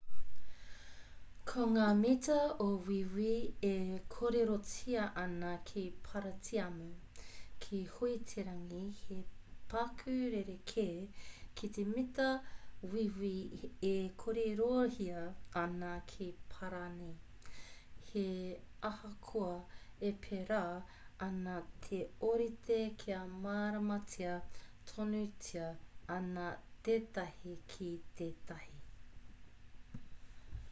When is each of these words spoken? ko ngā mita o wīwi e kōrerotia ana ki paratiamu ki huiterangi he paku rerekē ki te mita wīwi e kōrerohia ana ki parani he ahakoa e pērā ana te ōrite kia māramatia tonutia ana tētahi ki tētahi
ko 1.53 1.63
ngā 1.75 1.85
mita 2.01 2.35
o 2.63 2.65
wīwi 2.89 3.31
e 3.69 3.99
kōrerotia 4.13 5.07
ana 5.23 5.49
ki 5.69 5.81
paratiamu 6.05 6.85
ki 7.65 7.79
huiterangi 7.95 8.79
he 8.99 9.17
paku 9.73 10.13
rerekē 10.35 10.85
ki 11.61 11.69
te 11.77 11.85
mita 11.89 12.29
wīwi 12.95 13.33
e 13.89 13.91
kōrerohia 14.23 15.25
ana 15.65 15.91
ki 16.13 16.29
parani 16.55 17.11
he 18.13 18.25
ahakoa 18.93 19.51
e 20.13 20.15
pērā 20.27 20.63
ana 21.29 21.59
te 21.89 22.03
ōrite 22.33 22.81
kia 23.05 23.19
māramatia 23.35 24.39
tonutia 24.93 25.69
ana 26.19 26.51
tētahi 26.89 27.59
ki 27.77 27.95
tētahi 28.23 28.69